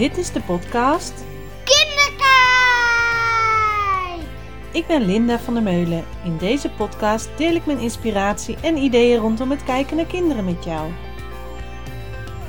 [0.00, 1.12] Dit is de podcast
[1.64, 2.28] Kinderkijk!
[4.72, 6.04] Ik ben Linda van der Meulen.
[6.24, 10.64] In deze podcast deel ik mijn inspiratie en ideeën rondom het kijken naar kinderen met
[10.64, 10.90] jou.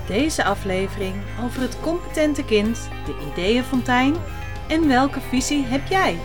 [0.07, 4.15] Deze aflevering over het competente kind, de ideeënfontein
[4.67, 6.17] en welke visie heb jij?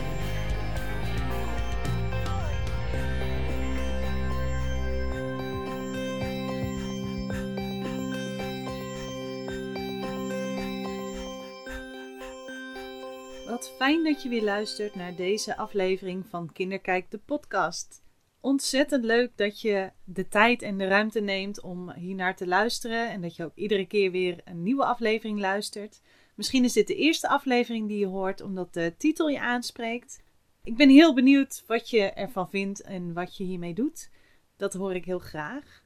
[13.87, 18.03] Fijn dat je weer luistert naar deze aflevering van Kinderkijk de podcast.
[18.41, 23.11] Ontzettend leuk dat je de tijd en de ruimte neemt om hier naar te luisteren
[23.11, 26.03] en dat je ook iedere keer weer een nieuwe aflevering luistert.
[26.35, 30.23] Misschien is dit de eerste aflevering die je hoort omdat de titel je aanspreekt.
[30.65, 34.11] Ik ben heel benieuwd wat je ervan vindt en wat je hiermee doet.
[34.57, 35.83] Dat hoor ik heel graag.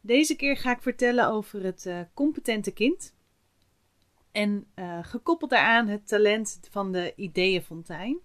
[0.00, 3.14] Deze keer ga ik vertellen over het uh, competente kind.
[4.32, 8.18] En uh, gekoppeld daaraan het talent van de ideeënfontein.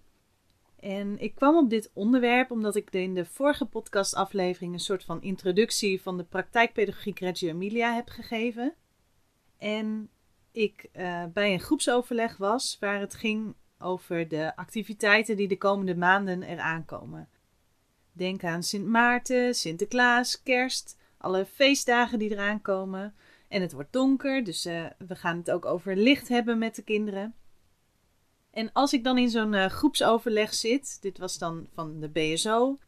[0.80, 5.22] En ik kwam op dit onderwerp omdat ik in de vorige podcastaflevering een soort van
[5.22, 8.74] introductie van de praktijkpedagogiek Reggio Emilia heb gegeven.
[9.58, 10.10] En
[10.52, 15.96] ik uh, bij een groepsoverleg was waar het ging over de activiteiten die de komende
[15.96, 17.28] maanden eraan komen.
[18.12, 23.14] Denk aan Sint Maarten, Sinterklaas, Kerst, alle feestdagen die eraan komen.
[23.56, 26.82] En het wordt donker, dus uh, we gaan het ook over licht hebben met de
[26.82, 27.34] kinderen.
[28.50, 32.78] En als ik dan in zo'n uh, groepsoverleg zit, dit was dan van de BSO,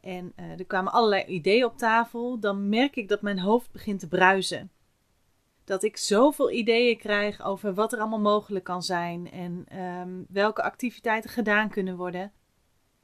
[0.00, 4.00] en uh, er kwamen allerlei ideeën op tafel, dan merk ik dat mijn hoofd begint
[4.00, 4.70] te bruisen.
[5.64, 10.62] Dat ik zoveel ideeën krijg over wat er allemaal mogelijk kan zijn en um, welke
[10.62, 12.32] activiteiten gedaan kunnen worden.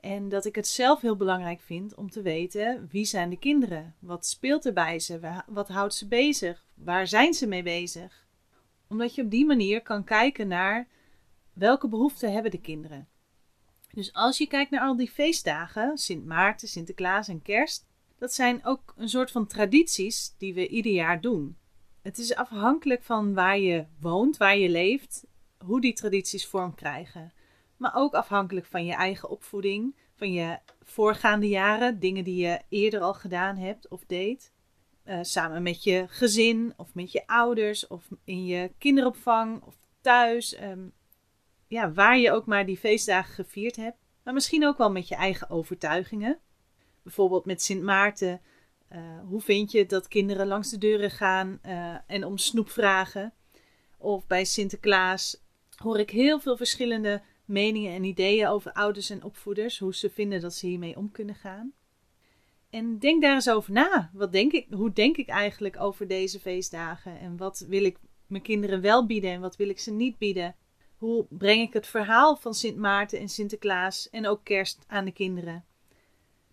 [0.00, 3.94] En dat ik het zelf heel belangrijk vind om te weten wie zijn de kinderen?
[3.98, 5.42] Wat speelt er bij ze?
[5.46, 6.63] Wat houdt ze bezig?
[6.74, 8.26] Waar zijn ze mee bezig?
[8.88, 10.88] Omdat je op die manier kan kijken naar
[11.52, 13.08] welke behoeften hebben de kinderen.
[13.92, 17.86] Dus als je kijkt naar al die feestdagen, Sint Maarten, Sinterklaas en Kerst,
[18.18, 21.56] dat zijn ook een soort van tradities die we ieder jaar doen.
[22.02, 25.26] Het is afhankelijk van waar je woont, waar je leeft,
[25.58, 27.32] hoe die tradities vorm krijgen
[27.76, 33.00] maar ook afhankelijk van je eigen opvoeding, van je voorgaande jaren, dingen die je eerder
[33.00, 34.52] al gedaan hebt of deed.
[35.06, 40.60] Uh, samen met je gezin of met je ouders of in je kinderopvang of thuis.
[40.62, 40.92] Um,
[41.66, 43.96] ja, waar je ook maar die feestdagen gevierd hebt.
[44.22, 46.38] Maar misschien ook wel met je eigen overtuigingen.
[47.02, 48.40] Bijvoorbeeld met Sint Maarten.
[48.92, 48.98] Uh,
[49.28, 53.32] hoe vind je dat kinderen langs de deuren gaan uh, en om snoep vragen?
[53.98, 55.42] Of bij Sinterklaas
[55.76, 60.40] hoor ik heel veel verschillende meningen en ideeën over ouders en opvoeders, hoe ze vinden
[60.40, 61.72] dat ze hiermee om kunnen gaan.
[62.74, 64.10] En denk daar eens over na.
[64.12, 67.18] Wat denk ik, hoe denk ik eigenlijk over deze feestdagen?
[67.18, 70.56] En wat wil ik mijn kinderen wel bieden en wat wil ik ze niet bieden?
[70.96, 75.12] Hoe breng ik het verhaal van Sint Maarten en Sinterklaas en ook kerst aan de
[75.12, 75.64] kinderen?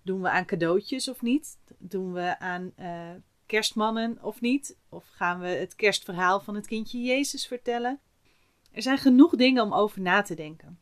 [0.01, 1.57] Doen we aan cadeautjes of niet?
[1.77, 3.09] Doen we aan uh,
[3.45, 4.77] kerstmannen of niet?
[4.89, 7.99] Of gaan we het kerstverhaal van het kindje Jezus vertellen?
[8.71, 10.79] Er zijn genoeg dingen om over na te denken.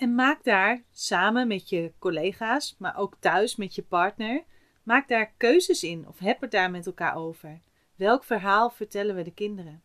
[0.00, 4.44] En maak daar samen met je collega's, maar ook thuis met je partner,
[4.82, 7.60] maak daar keuzes in of heb het daar met elkaar over.
[7.94, 9.82] Welk verhaal vertellen we de kinderen?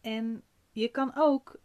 [0.00, 1.60] En je kan ook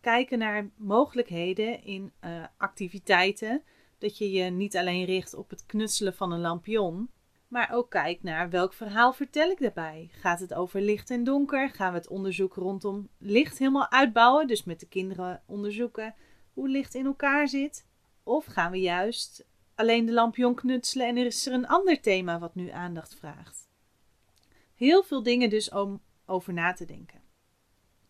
[0.00, 3.62] kijken naar mogelijkheden in uh, activiteiten.
[3.98, 7.10] Dat je je niet alleen richt op het knutselen van een lampion,
[7.48, 10.08] maar ook kijkt naar welk verhaal vertel ik daarbij.
[10.12, 11.70] Gaat het over licht en donker?
[11.70, 14.46] Gaan we het onderzoek rondom licht helemaal uitbouwen?
[14.46, 16.14] Dus met de kinderen onderzoeken
[16.56, 17.86] hoe licht in elkaar zit?
[18.22, 22.38] Of gaan we juist alleen de lampion knutselen en er is er een ander thema
[22.38, 23.68] wat nu aandacht vraagt?
[24.74, 27.20] Heel veel dingen dus om over na te denken.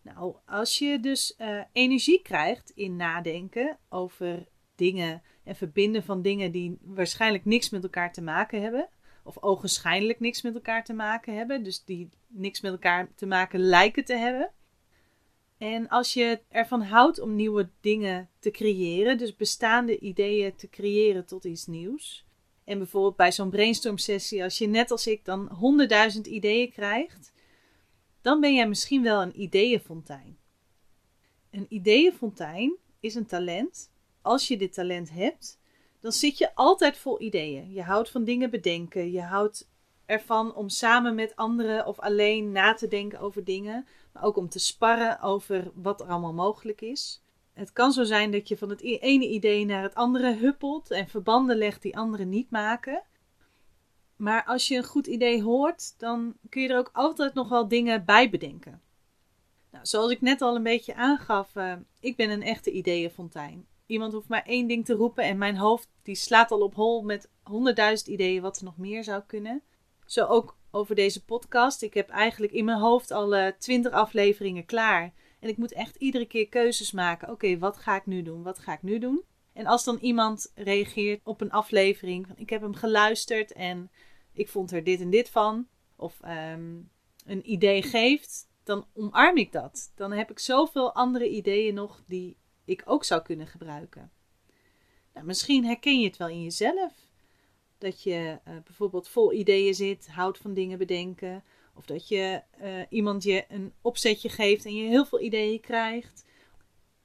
[0.01, 6.51] Nou, als je dus uh, energie krijgt in nadenken over dingen en verbinden van dingen
[6.51, 8.89] die waarschijnlijk niks met elkaar te maken hebben,
[9.23, 13.59] of ogenschijnlijk niks met elkaar te maken hebben, dus die niks met elkaar te maken
[13.59, 14.51] lijken te hebben,
[15.57, 21.25] en als je ervan houdt om nieuwe dingen te creëren, dus bestaande ideeën te creëren
[21.25, 22.25] tot iets nieuws.
[22.63, 27.33] En bijvoorbeeld bij zo'n brainstorm sessie, als je net als ik dan honderdduizend ideeën krijgt,
[28.21, 30.37] dan ben jij misschien wel een ideeënfontein.
[31.51, 33.91] Een ideeënfontein is een talent.
[34.21, 35.59] Als je dit talent hebt,
[35.99, 37.71] dan zit je altijd vol ideeën.
[37.71, 39.11] Je houdt van dingen bedenken.
[39.11, 39.69] Je houdt
[40.05, 43.87] ervan om samen met anderen of alleen na te denken over dingen
[44.21, 47.23] ook om te sparren over wat er allemaal mogelijk is.
[47.53, 51.07] Het kan zo zijn dat je van het ene idee naar het andere huppelt en
[51.07, 53.03] verbanden legt die anderen niet maken.
[54.15, 57.67] Maar als je een goed idee hoort, dan kun je er ook altijd nog wel
[57.67, 58.81] dingen bij bedenken.
[59.71, 63.67] Nou, zoals ik net al een beetje aangaf, uh, ik ben een echte ideeënfontein.
[63.85, 67.01] Iemand hoeft maar één ding te roepen en mijn hoofd die slaat al op hol
[67.01, 69.61] met honderdduizend ideeën wat er nog meer zou kunnen.
[70.05, 71.81] Zo ook over deze podcast.
[71.81, 75.13] Ik heb eigenlijk in mijn hoofd al twintig afleveringen klaar.
[75.39, 77.29] En ik moet echt iedere keer keuzes maken.
[77.29, 78.43] Oké, wat ga ik nu doen?
[78.43, 79.23] Wat ga ik nu doen?
[79.53, 83.91] En als dan iemand reageert op een aflevering, van ik heb hem geluisterd en
[84.33, 86.89] ik vond er dit en dit van, of um,
[87.25, 89.91] een idee geeft, dan omarm ik dat.
[89.95, 94.11] Dan heb ik zoveel andere ideeën nog die ik ook zou kunnen gebruiken.
[95.13, 96.93] Nou, misschien herken je het wel in jezelf.
[97.77, 101.43] Dat je uh, bijvoorbeeld vol ideeën zit, houdt van dingen bedenken.
[101.73, 106.25] Of dat je uh, iemand je een opzetje geeft en je heel veel ideeën krijgt.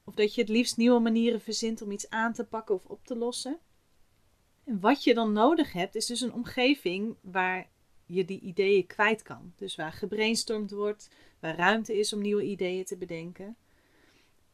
[0.04, 3.04] Of dat je het liefst nieuwe manieren verzint om iets aan te pakken of op
[3.04, 3.58] te lossen.
[4.64, 7.70] En wat je dan nodig hebt, is dus een omgeving waar
[8.06, 9.52] je die ideeën kwijt kan.
[9.56, 11.10] Dus waar gebrainstormd wordt,
[11.40, 13.56] waar ruimte is om nieuwe ideeën te bedenken.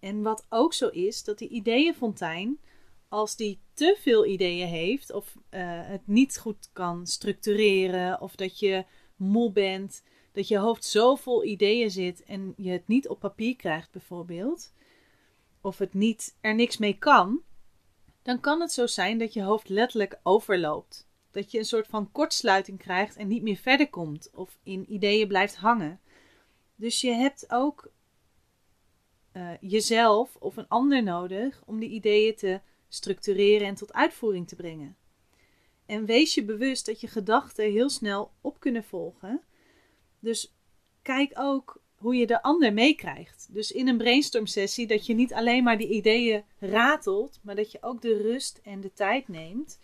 [0.01, 2.61] En wat ook zo is, dat die ideeënfontein,
[3.09, 5.41] als die te veel ideeën heeft, of uh,
[5.89, 8.85] het niet goed kan structureren, of dat je
[9.17, 10.03] moe bent,
[10.33, 14.73] dat je hoofd zo vol ideeën zit en je het niet op papier krijgt, bijvoorbeeld,
[15.61, 17.43] of het niet, er niks mee kan,
[18.23, 21.07] dan kan het zo zijn dat je hoofd letterlijk overloopt.
[21.31, 25.29] Dat je een soort van kortsluiting krijgt en niet meer verder komt, of in ideeën
[25.29, 26.01] blijft hangen.
[26.75, 27.91] Dus je hebt ook
[29.33, 34.57] uh, jezelf of een ander nodig om die ideeën te structureren en tot uitvoering te
[34.57, 34.97] brengen.
[35.87, 39.43] En wees je bewust dat je gedachten heel snel op kunnen volgen.
[40.19, 40.55] Dus
[41.03, 43.49] kijk ook hoe je de ander meekrijgt.
[43.51, 47.73] Dus in een brainstorm sessie dat je niet alleen maar die ideeën ratelt, maar dat
[47.73, 49.79] je ook de rust en de tijd neemt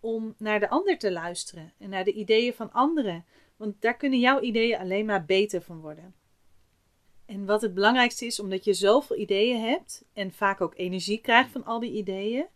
[0.00, 3.24] om naar de ander te luisteren en naar de ideeën van anderen.
[3.56, 6.14] Want daar kunnen jouw ideeën alleen maar beter van worden.
[7.28, 11.50] En wat het belangrijkste is, omdat je zoveel ideeën hebt en vaak ook energie krijgt
[11.50, 12.46] van al die ideeën,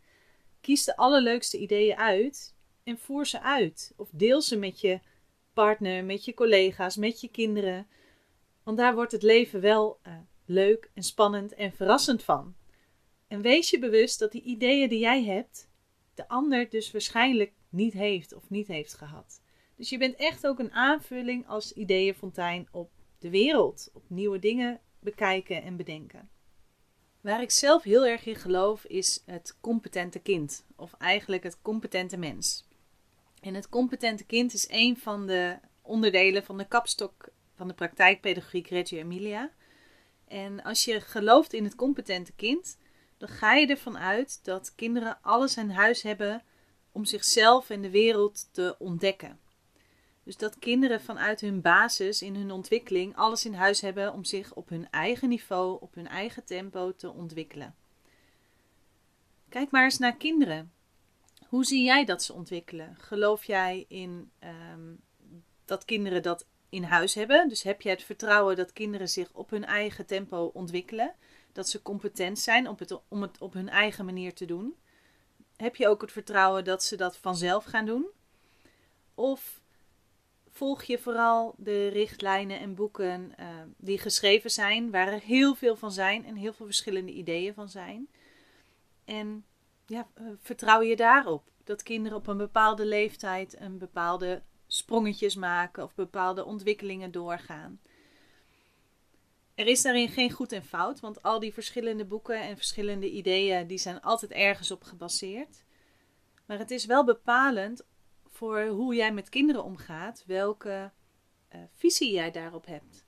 [0.60, 2.54] kies de allerleukste ideeën uit
[2.84, 3.92] en voer ze uit.
[3.96, 5.00] Of deel ze met je
[5.52, 7.86] partner, met je collega's, met je kinderen.
[8.62, 10.14] Want daar wordt het leven wel uh,
[10.46, 12.54] leuk en spannend en verrassend van.
[13.28, 15.68] En wees je bewust dat die ideeën die jij hebt,
[16.14, 19.42] de ander dus waarschijnlijk niet heeft of niet heeft gehad.
[19.76, 22.90] Dus je bent echt ook een aanvulling als ideeënfontein op
[23.22, 26.30] de wereld, op nieuwe dingen bekijken en bedenken.
[27.20, 32.16] Waar ik zelf heel erg in geloof is het competente kind, of eigenlijk het competente
[32.16, 32.64] mens.
[33.40, 38.68] En het competente kind is een van de onderdelen van de kapstok van de praktijkpedagogiek
[38.68, 39.50] Reggio Emilia.
[40.28, 42.78] En als je gelooft in het competente kind,
[43.18, 46.42] dan ga je ervan uit dat kinderen alles in huis hebben
[46.92, 49.41] om zichzelf en de wereld te ontdekken.
[50.22, 54.54] Dus dat kinderen vanuit hun basis in hun ontwikkeling alles in huis hebben om zich
[54.54, 57.74] op hun eigen niveau, op hun eigen tempo te ontwikkelen.
[59.48, 60.72] Kijk maar eens naar kinderen.
[61.48, 62.96] Hoe zie jij dat ze ontwikkelen?
[62.98, 64.30] Geloof jij in
[64.72, 65.00] um,
[65.64, 67.48] dat kinderen dat in huis hebben?
[67.48, 71.14] Dus heb je het vertrouwen dat kinderen zich op hun eigen tempo ontwikkelen?
[71.52, 74.76] Dat ze competent zijn om het, om het op hun eigen manier te doen?
[75.56, 78.06] Heb je ook het vertrouwen dat ze dat vanzelf gaan doen?
[79.14, 79.61] Of
[80.52, 85.76] volg je vooral de richtlijnen en boeken uh, die geschreven zijn, waar er heel veel
[85.76, 88.08] van zijn en heel veel verschillende ideeën van zijn?
[89.04, 89.44] En
[89.86, 95.84] ja, uh, vertrouw je daarop dat kinderen op een bepaalde leeftijd een bepaalde sprongetjes maken
[95.84, 97.80] of bepaalde ontwikkelingen doorgaan.
[99.54, 103.66] Er is daarin geen goed en fout, want al die verschillende boeken en verschillende ideeën
[103.66, 105.64] die zijn altijd ergens op gebaseerd.
[106.46, 107.84] Maar het is wel bepalend
[108.50, 110.90] hoe jij met kinderen omgaat, welke
[111.54, 113.06] uh, visie jij daarop hebt.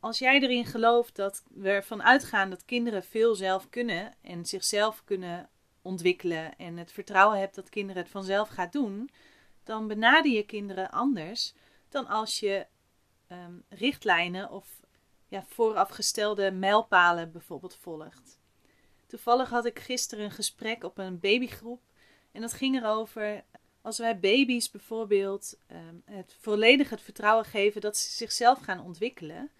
[0.00, 5.04] Als jij erin gelooft dat we ervan uitgaan dat kinderen veel zelf kunnen en zichzelf
[5.04, 5.48] kunnen
[5.82, 9.10] ontwikkelen en het vertrouwen hebt dat kinderen het vanzelf gaat doen,
[9.64, 11.54] dan benader je kinderen anders
[11.88, 12.66] dan als je
[13.32, 14.80] um, richtlijnen of
[15.28, 18.40] ja, voorafgestelde mijlpalen bijvoorbeeld volgt.
[19.06, 21.82] Toevallig had ik gisteren een gesprek op een babygroep
[22.32, 23.44] en dat ging erover
[23.82, 29.50] als wij baby's bijvoorbeeld um, het volledig het vertrouwen geven dat ze zichzelf gaan ontwikkelen,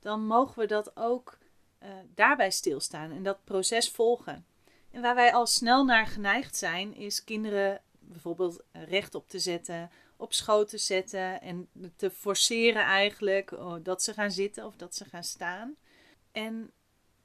[0.00, 1.38] dan mogen we dat ook
[1.82, 4.46] uh, daarbij stilstaan en dat proces volgen.
[4.90, 10.32] En waar wij al snel naar geneigd zijn, is kinderen bijvoorbeeld rechtop te zetten, op
[10.32, 15.04] schoot te zetten en te forceren eigenlijk oh, dat ze gaan zitten of dat ze
[15.04, 15.76] gaan staan.
[16.32, 16.70] En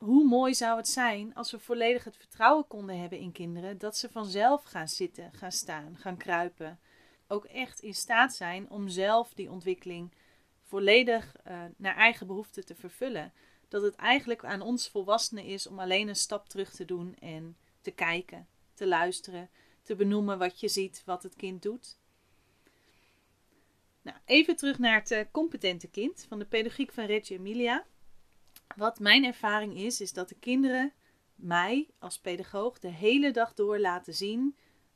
[0.04, 3.98] hoe mooi zou het zijn als we volledig het vertrouwen konden hebben in kinderen dat
[3.98, 6.80] ze vanzelf gaan zitten, gaan staan, gaan kruipen.
[7.28, 10.14] Ook echt in staat zijn om zelf die ontwikkeling
[10.62, 13.34] volledig uh, naar eigen behoeften te vervullen.
[13.68, 17.58] dat het eigenlijk aan ons volwassenen is om alleen een stap terug te doen en
[17.82, 19.50] te kijken, te luisteren,
[19.84, 21.98] te benoemen wat je ziet, wat het kind doet.
[24.02, 27.86] Nou, even terug naar het uh, competente kind van de pedagogiek van Reggio Emilia.
[28.76, 30.94] Wat mijn ervaring is, is dat de kinderen
[31.36, 34.56] mij als pedagoog de hele dag door laten zien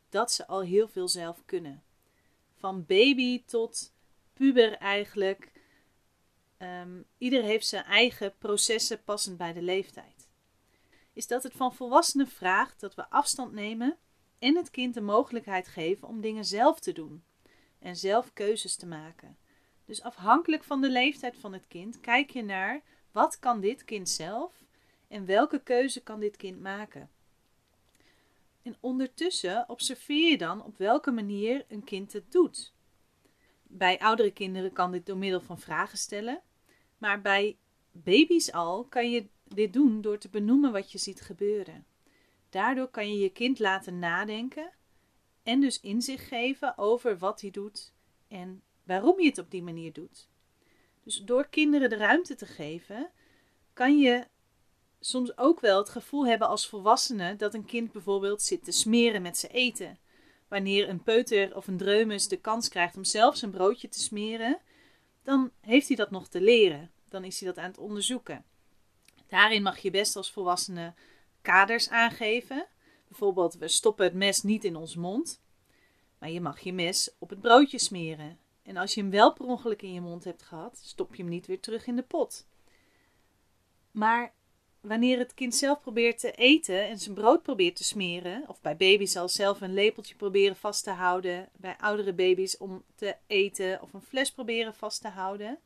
[0.10, 1.84] dat ze al heel veel zelf kunnen.
[2.54, 3.94] Van baby tot
[4.34, 5.52] puber eigenlijk.
[6.58, 10.30] Um, ieder heeft zijn eigen processen passend bij de leeftijd.
[11.14, 13.98] Is dat het van volwassenen vraagt dat we afstand nemen
[14.40, 17.24] en het kind de mogelijkheid geven om dingen zelf te doen
[17.80, 19.38] en zelf keuzes te maken.
[19.86, 22.82] Dus afhankelijk van de leeftijd van het kind kijk je naar
[23.16, 24.64] wat kan dit kind zelf
[25.08, 27.10] en welke keuze kan dit kind maken.
[28.62, 32.74] En ondertussen observeer je dan op welke manier een kind het doet.
[33.64, 36.42] Bij oudere kinderen kan dit door middel van vragen stellen,
[36.98, 37.58] maar bij
[37.92, 41.86] baby's al kan je dit doen door te benoemen wat je ziet gebeuren.
[42.50, 44.72] Daardoor kan je je kind laten nadenken
[45.44, 47.94] en dus inzicht geven over wat hij doet
[48.28, 50.30] en waarom je het op die manier doet.
[51.06, 53.12] Dus door kinderen de ruimte te geven,
[53.74, 54.28] kan je
[55.00, 59.22] soms ook wel het gevoel hebben als volwassene dat een kind bijvoorbeeld zit te smeren
[59.22, 60.00] met zijn eten.
[60.48, 64.60] Wanneer een peuter of een dreumes de kans krijgt om zelf zijn broodje te smeren,
[65.24, 66.92] dan heeft hij dat nog te leren.
[67.10, 68.46] Dan is hij dat aan het onderzoeken.
[69.28, 70.94] Daarin mag je best als volwassene
[71.42, 72.68] kaders aangeven.
[73.08, 75.42] Bijvoorbeeld, we stoppen het mes niet in ons mond,
[76.20, 78.40] maar je mag je mes op het broodje smeren.
[78.66, 81.32] En als je hem wel per ongeluk in je mond hebt gehad, stop je hem
[81.32, 82.48] niet weer terug in de pot.
[83.92, 84.34] Maar
[84.82, 88.78] wanneer het kind zelf probeert te eten en zijn brood probeert te smeren, of bij
[88.78, 93.82] baby's al zelf een lepeltje proberen vast te houden, bij oudere baby's om te eten
[93.82, 95.60] of een fles proberen vast te houden,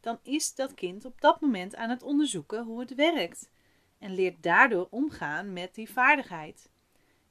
[0.00, 3.50] dan is dat kind op dat moment aan het onderzoeken hoe het werkt
[3.98, 6.69] en leert daardoor omgaan met die vaardigheid.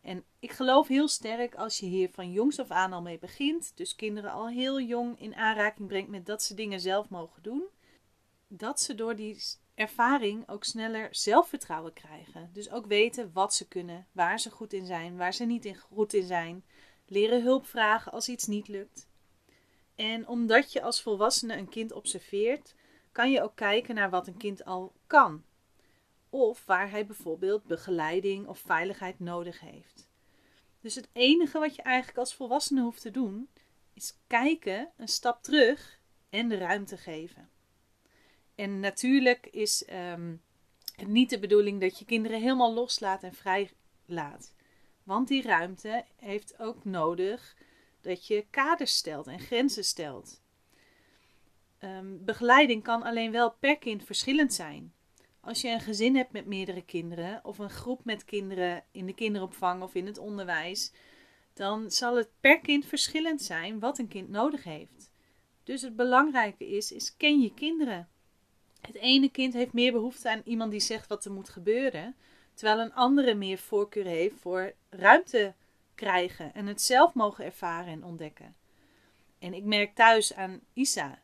[0.10, 3.72] En ik geloof heel sterk als je hier van jongs af aan al mee begint,
[3.76, 7.64] dus kinderen al heel jong in aanraking brengt met dat ze dingen zelf mogen doen,
[8.48, 9.44] dat ze door die
[9.76, 12.50] ervaring ook sneller zelfvertrouwen krijgen.
[12.54, 15.78] Dus ook weten wat ze kunnen, waar ze goed in zijn, waar ze niet in
[15.78, 16.66] goed in zijn.
[17.06, 19.08] Leren hulp vragen als iets niet lukt.
[19.96, 22.76] En omdat je als volwassene een kind observeert,
[23.12, 25.44] kan je ook kijken naar wat een kind al kan.
[26.30, 30.10] Of waar hij bijvoorbeeld begeleiding of veiligheid nodig heeft.
[30.82, 33.50] Dus het enige wat je eigenlijk als volwassene hoeft te doen,
[33.94, 37.50] is kijken, een stap terug en de ruimte geven.
[38.56, 40.42] En natuurlijk is um,
[40.96, 43.72] het niet de bedoeling dat je kinderen helemaal loslaat en vrij
[44.06, 44.54] laat.
[45.04, 47.56] Want die ruimte heeft ook nodig
[48.02, 50.42] dat je kaders stelt en grenzen stelt.
[51.80, 54.94] Um, begeleiding kan alleen wel per kind verschillend zijn.
[55.50, 59.14] Als je een gezin hebt met meerdere kinderen of een groep met kinderen in de
[59.14, 60.92] kinderopvang of in het onderwijs,
[61.54, 65.12] dan zal het per kind verschillend zijn wat een kind nodig heeft.
[65.64, 68.10] Dus het belangrijke is, is ken je kinderen.
[68.82, 72.16] Het ene kind heeft meer behoefte aan iemand die zegt wat er moet gebeuren,
[72.54, 75.54] terwijl een andere meer voorkeur heeft voor ruimte
[75.96, 78.56] krijgen en het zelf mogen ervaren en ontdekken.
[79.40, 81.22] En ik merk thuis aan Isa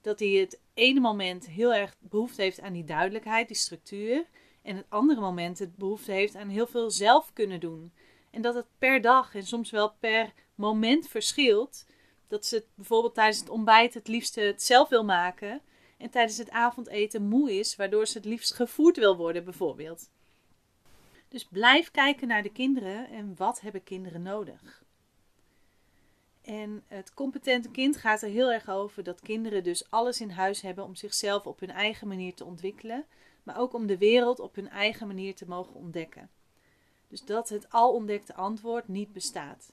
[0.00, 4.26] dat hij het ene moment heel erg behoefte heeft aan die duidelijkheid, die structuur,
[4.62, 7.92] en het andere moment het behoefte heeft aan heel veel zelf kunnen doen.
[8.30, 11.86] En dat het per dag en soms wel per moment verschilt.
[12.28, 15.60] Dat ze bijvoorbeeld tijdens het ontbijt het liefste het zelf wil maken
[15.98, 20.10] en tijdens het avondeten moe is, waardoor ze het liefst gevoerd wil worden, bijvoorbeeld.
[21.28, 24.79] Dus blijf kijken naar de kinderen en wat hebben kinderen nodig.
[26.42, 30.60] En het competente kind gaat er heel erg over dat kinderen dus alles in huis
[30.60, 33.06] hebben om zichzelf op hun eigen manier te ontwikkelen,
[33.42, 36.30] maar ook om de wereld op hun eigen manier te mogen ontdekken.
[37.08, 39.72] Dus dat het al ontdekte antwoord niet bestaat.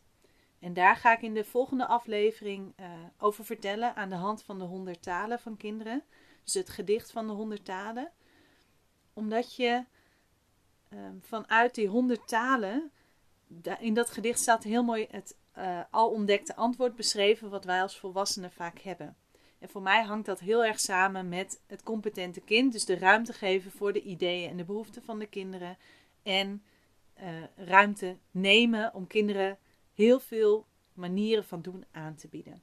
[0.59, 4.59] En daar ga ik in de volgende aflevering uh, over vertellen aan de hand van
[4.59, 6.03] de honderd talen van kinderen.
[6.43, 8.11] Dus het gedicht van de honderd talen.
[9.13, 9.83] Omdat je
[10.89, 12.91] uh, vanuit die honderd talen,
[13.79, 17.97] in dat gedicht staat heel mooi het uh, al ontdekte antwoord beschreven wat wij als
[17.97, 19.15] volwassenen vaak hebben.
[19.59, 22.71] En voor mij hangt dat heel erg samen met het competente kind.
[22.71, 25.77] Dus de ruimte geven voor de ideeën en de behoeften van de kinderen.
[26.23, 26.63] En
[27.19, 29.57] uh, ruimte nemen om kinderen
[29.93, 32.61] heel veel manieren van doen aan te bieden.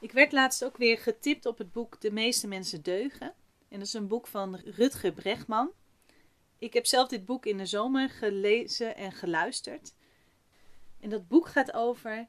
[0.00, 3.34] Ik werd laatst ook weer getipt op het boek De meeste mensen deugen.
[3.68, 5.70] En dat is een boek van Rutger Bregman.
[6.58, 9.94] Ik heb zelf dit boek in de zomer gelezen en geluisterd.
[11.00, 12.26] En dat boek gaat over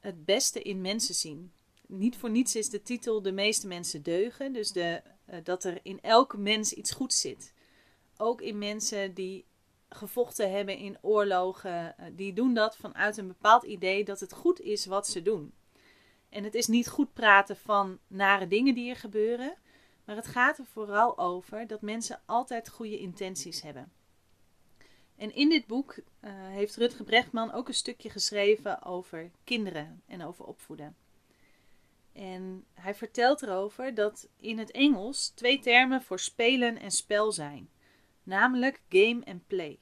[0.00, 1.52] het beste in mensen zien.
[1.86, 4.52] Niet voor niets is de titel De meeste mensen deugen.
[4.52, 7.54] Dus de eh, dat er in elke mens iets goeds zit.
[8.16, 9.46] Ook in mensen die
[9.88, 14.60] gevochten hebben in oorlogen, eh, die doen dat vanuit een bepaald idee dat het goed
[14.60, 15.54] is wat ze doen.
[16.28, 19.56] En het is niet goed praten van nare dingen die er gebeuren,
[20.04, 23.92] maar het gaat er vooral over dat mensen altijd goede intenties hebben.
[25.20, 30.22] En in dit boek uh, heeft Rutger Brechtman ook een stukje geschreven over kinderen en
[30.24, 30.96] over opvoeden.
[32.12, 37.70] En hij vertelt erover dat in het Engels twee termen voor spelen en spel zijn,
[38.22, 39.78] namelijk game en play.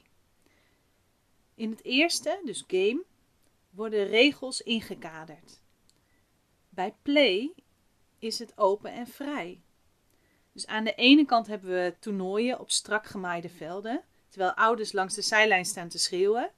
[1.55, 3.03] In het eerste, dus game,
[3.69, 5.61] worden regels ingekaderd.
[6.69, 7.53] Bij play
[8.17, 9.61] is het open en vrij.
[10.51, 15.15] Dus aan de ene kant hebben we toernooien op strak gemaaide velden, terwijl ouders langs
[15.15, 16.51] de zijlijn staan te schreeuwen.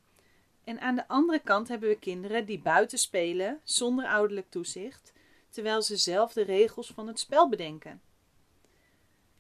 [0.64, 5.14] En aan de andere kant hebben we kinderen die buiten spelen zonder ouderlijk toezicht,
[5.50, 8.02] terwijl ze zelf de regels van het spel bedenken.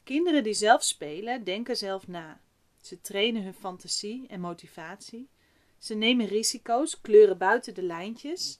[0.03, 2.41] Kinderen die zelf spelen, denken zelf na.
[2.81, 5.29] Ze trainen hun fantasie en motivatie.
[5.77, 8.59] Ze nemen risico's, kleuren buiten de lijntjes.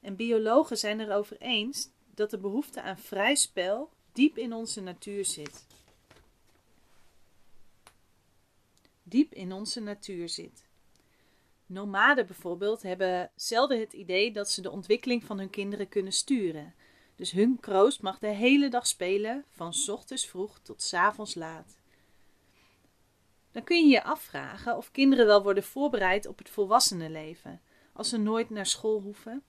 [0.00, 5.24] En biologen zijn erover eens dat de behoefte aan vrij spel diep in onze natuur
[5.24, 5.66] zit.
[9.08, 10.66] Diep in onze natuur zit.
[11.66, 16.74] Nomaden bijvoorbeeld hebben zelden het idee dat ze de ontwikkeling van hun kinderen kunnen sturen.
[17.16, 21.78] Dus hun kroost mag de hele dag spelen, van ochtends vroeg tot s avonds laat.
[23.50, 27.60] Dan kun je je afvragen of kinderen wel worden voorbereid op het volwassenenleven,
[27.92, 29.42] als ze nooit naar school hoeven.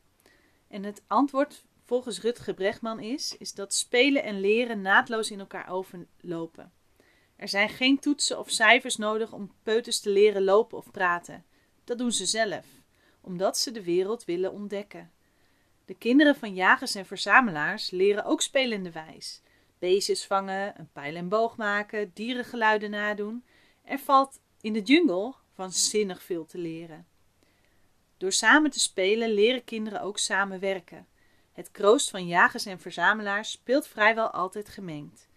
[0.68, 5.70] En het antwoord volgens Rutger Brechtman is, is dat spelen en leren naadloos in elkaar
[5.70, 6.72] overlopen.
[7.40, 11.46] Er zijn geen toetsen of cijfers nodig om peuters te leren lopen of praten.
[11.84, 12.66] Dat doen ze zelf,
[13.22, 15.12] omdat ze de wereld willen ontdekken.
[15.86, 19.42] De kinderen van jagers en verzamelaars leren ook spelende wijs.
[19.78, 23.44] Beestjes vangen, een pijl en boog maken, dierengeluiden nadoen.
[23.84, 25.34] Er valt in de jungle
[25.68, 27.08] zinnig veel te leren.
[28.18, 31.08] Door samen te spelen leren kinderen ook samenwerken.
[31.52, 35.29] Het kroost van jagers en verzamelaars speelt vrijwel altijd gemengd.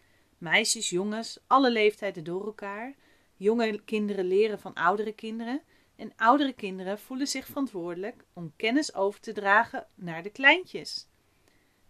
[0.42, 2.94] Meisjes, jongens, alle leeftijden door elkaar.
[3.37, 5.62] Jonge kinderen leren van oudere kinderen
[5.96, 11.07] en oudere kinderen voelen zich verantwoordelijk om kennis over te dragen naar de kleintjes.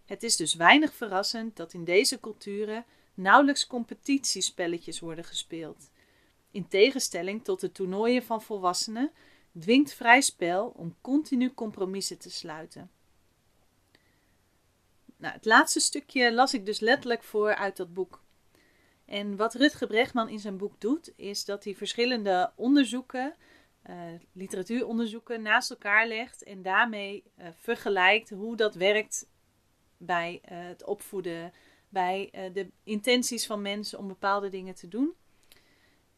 [0.05, 5.89] Het is dus weinig verrassend dat in deze culturen nauwelijks competitiespelletjes worden gespeeld.
[6.51, 9.11] In tegenstelling tot de toernooien van volwassenen
[9.59, 12.91] dwingt vrij spel om continu compromissen te sluiten.
[15.17, 18.22] Nou, het laatste stukje las ik dus letterlijk voor uit dat boek.
[19.05, 23.35] En wat Rutger Brechtman in zijn boek doet, is dat hij verschillende onderzoeken
[23.89, 23.95] uh,
[24.31, 29.27] literatuuronderzoeken naast elkaar legt en daarmee uh, vergelijkt hoe dat werkt
[29.97, 31.53] bij uh, het opvoeden,
[31.89, 35.13] bij de intenties van mensen om bepaalde dingen te doen.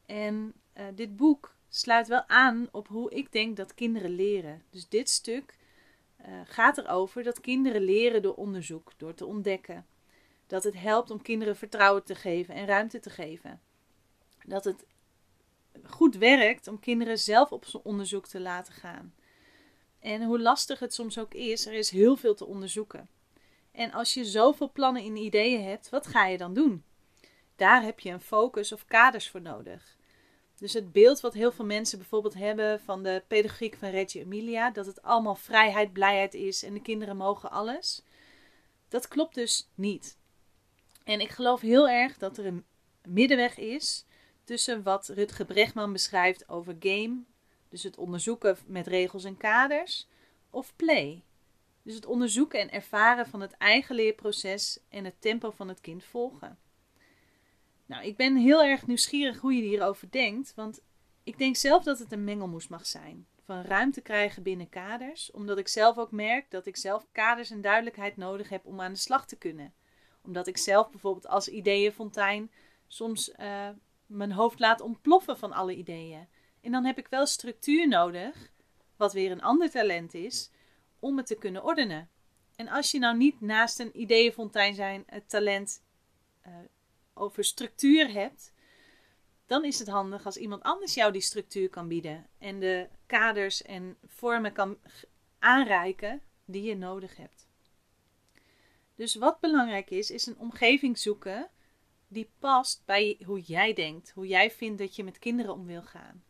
[0.06, 0.54] En
[0.94, 4.64] dit boek sluit wel aan op hoe ik denk dat kinderen leren.
[4.70, 5.58] Dus dit stuk
[6.46, 9.86] gaat erover dat kinderen leren door onderzoek, door te ontdekken.
[10.48, 13.62] Dat het helpt om kinderen vertrouwen te geven en ruimte te geven.
[14.46, 14.86] Dat het
[15.84, 19.14] goed werkt om kinderen zelf op onderzoek te laten gaan.
[20.00, 23.10] En hoe lastig het soms ook is, er is heel veel te onderzoeken.
[23.72, 26.84] En als je zoveel plannen en ideeën hebt, wat ga je dan doen?
[27.56, 29.98] Daar heb je een focus of kaders voor nodig.
[30.58, 34.72] Dus het beeld wat heel veel mensen bijvoorbeeld hebben van de pedagogiek van Reggio Emilia,
[34.72, 38.04] dat het allemaal vrijheid, blijheid is en de kinderen mogen alles,
[38.88, 40.18] dat klopt dus niet.
[41.06, 42.66] En ik geloof heel erg dat er een
[43.08, 44.06] middenweg is
[44.44, 47.24] tussen wat Rutger Brechtman beschrijft over game,
[47.70, 50.08] dus het onderzoeken met regels en kaders,
[50.50, 51.24] of play,
[51.82, 56.04] dus het onderzoeken en ervaren van het eigen leerproces en het tempo van het kind
[56.04, 56.58] volgen.
[57.86, 60.82] Nou, ik ben heel erg nieuwsgierig hoe je hierover denkt, want
[61.24, 63.28] ik denk zelf dat het een mengelmoes mag zijn.
[63.44, 67.62] Van ruimte krijgen binnen kaders, omdat ik zelf ook merk dat ik zelf kaders en
[67.62, 69.74] duidelijkheid nodig heb om aan de slag te kunnen.
[70.26, 72.52] Omdat ik zelf bijvoorbeeld als ideeënfontein
[72.88, 73.70] soms uh,
[74.06, 76.28] mijn hoofd laat ontploffen van alle ideeën.
[76.62, 78.52] En dan heb ik wel structuur nodig,
[78.96, 80.52] wat weer een ander talent is,
[81.00, 82.10] om het te kunnen ordenen.
[82.56, 85.84] En als je nou niet naast een ideeënfontein zijn het talent
[86.48, 86.54] uh,
[87.14, 88.54] over structuur hebt,
[89.46, 93.62] dan is het handig als iemand anders jou die structuur kan bieden en de kaders
[93.62, 94.78] en vormen kan
[95.40, 97.45] aanreiken die je nodig hebt.
[98.96, 101.50] Dus wat belangrijk is, is een omgeving zoeken
[102.08, 105.82] die past bij hoe jij denkt, hoe jij vindt dat je met kinderen om wil
[105.82, 106.24] gaan.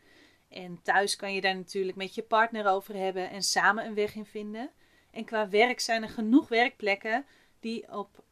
[0.49, 4.15] En thuis kan je daar natuurlijk met je partner over hebben en samen een weg
[4.15, 4.71] in vinden.
[5.12, 7.25] En qua werk zijn er genoeg werkplekken
[7.60, 8.23] die op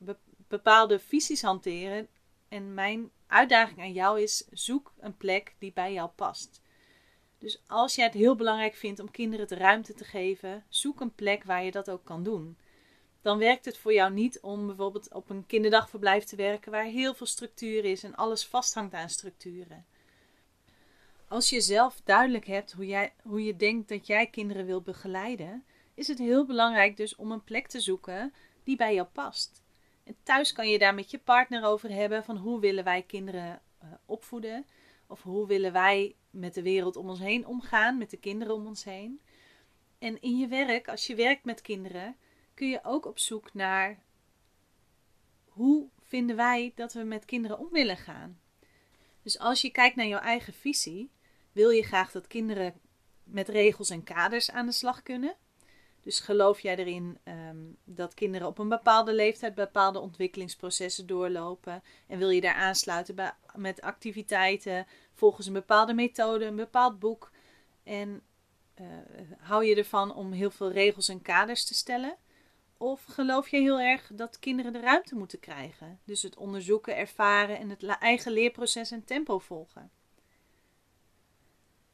[0.47, 2.07] bepaalde visies hanteren
[2.47, 6.61] En mijn uitdaging aan jou is: zoek een plek die bij jou past.
[7.37, 11.15] Dus als jij het heel belangrijk vindt om kinderen de ruimte te geven, zoek een
[11.15, 12.57] plek waar je dat ook kan doen.
[13.23, 17.13] Dan werkt het voor jou niet om bijvoorbeeld op een kinderdagverblijf te werken waar heel
[17.13, 19.85] veel structuur is en alles vasthangt aan structuren.
[21.27, 25.63] Als je zelf duidelijk hebt hoe, jij, hoe je denkt dat jij kinderen wilt begeleiden,
[25.93, 28.33] is het heel belangrijk dus om een plek te zoeken
[28.63, 29.61] die bij jou past.
[30.03, 33.61] En thuis kan je daar met je partner over hebben van hoe willen wij kinderen
[33.83, 34.65] uh, opvoeden
[35.07, 38.67] of hoe willen wij met de wereld om ons heen omgaan, met de kinderen om
[38.67, 39.21] ons heen.
[39.99, 42.15] En in je werk, als je werkt met kinderen,
[42.53, 44.03] kun je ook op zoek naar
[45.45, 48.39] hoe vinden wij dat we met kinderen om willen gaan.
[49.21, 51.11] Dus als je kijkt naar jouw eigen visie,
[51.51, 52.73] wil je graag dat kinderen
[53.23, 55.35] met regels en kaders aan de slag kunnen.
[56.01, 61.83] Dus geloof jij erin um, dat kinderen op een bepaalde leeftijd bepaalde ontwikkelingsprocessen doorlopen?
[62.07, 67.31] En wil je daar aansluiten bij, met activiteiten volgens een bepaalde methode, een bepaald boek?
[67.83, 68.21] En
[68.81, 68.87] uh,
[69.37, 72.17] hou je ervan om heel veel regels en kaders te stellen?
[72.83, 75.99] Of geloof je heel erg dat kinderen de ruimte moeten krijgen?
[76.03, 79.91] Dus het onderzoeken, ervaren en het eigen leerproces en tempo volgen.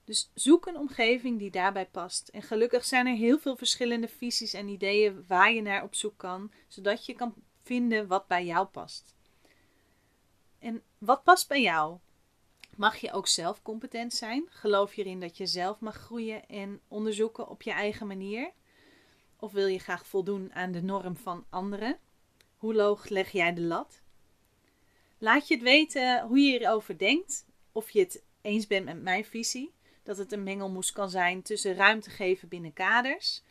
[0.04, 2.28] Dus zoek een omgeving die daarbij past.
[2.28, 6.17] En gelukkig zijn er heel veel verschillende visies en ideeën waar je naar op zoek
[6.17, 9.15] kan, zodat je kan vinden wat bij jou past.
[10.60, 11.97] En wat past bij jou?
[12.75, 14.47] Mag je ook zelf competent zijn?
[14.49, 18.52] Geloof je erin dat je zelf mag groeien en onderzoeken op je eigen manier?
[19.39, 21.97] Of wil je graag voldoen aan de norm van anderen?
[22.58, 24.02] Hoe loog leg jij de lat?
[25.17, 29.25] Laat je het weten hoe je erover denkt, of je het eens bent met mijn
[29.25, 29.73] visie
[30.04, 33.43] dat het een mengelmoes kan zijn tussen ruimte geven binnen kaders?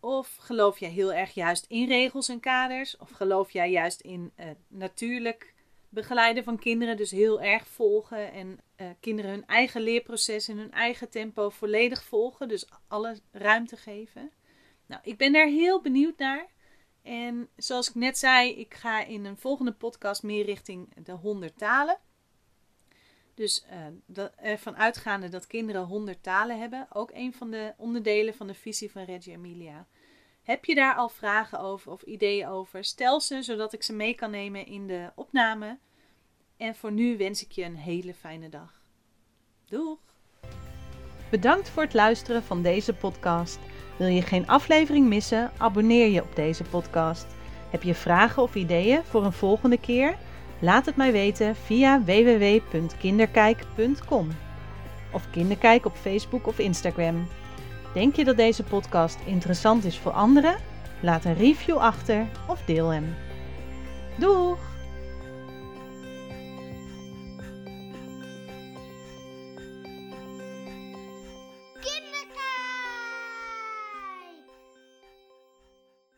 [0.00, 2.96] Of geloof jij heel erg juist in regels en kaders?
[2.96, 5.54] Of geloof jij juist in uh, natuurlijk
[5.88, 10.72] begeleiden van kinderen, dus heel erg volgen en uh, kinderen hun eigen leerproces in hun
[10.72, 14.30] eigen tempo volledig volgen, dus alle ruimte geven?
[14.90, 16.46] Nou, ik ben daar heel benieuwd naar.
[17.02, 21.58] En zoals ik net zei, ik ga in een volgende podcast meer richting de 100
[21.58, 21.98] talen.
[23.34, 23.66] Dus
[24.16, 28.54] uh, ervan uitgaande dat kinderen 100 talen hebben, ook een van de onderdelen van de
[28.54, 29.86] visie van Reggio Emilia.
[30.42, 32.84] Heb je daar al vragen over of ideeën over?
[32.84, 35.78] Stel ze zodat ik ze mee kan nemen in de opname.
[36.56, 38.82] En voor nu wens ik je een hele fijne dag.
[39.68, 39.98] Doeg!
[41.30, 43.58] Bedankt voor het luisteren van deze podcast.
[44.00, 45.50] Wil je geen aflevering missen?
[45.56, 47.26] Abonneer je op deze podcast.
[47.70, 50.16] Heb je vragen of ideeën voor een volgende keer?
[50.58, 54.28] Laat het mij weten via www.kinderkijk.com
[55.12, 57.28] of Kinderkijk op Facebook of Instagram.
[57.94, 60.56] Denk je dat deze podcast interessant is voor anderen?
[61.00, 63.14] Laat een review achter of deel hem.
[64.16, 64.69] Doeg!